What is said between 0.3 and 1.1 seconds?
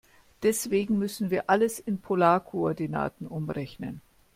Deswegen